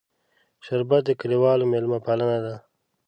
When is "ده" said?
2.45-2.55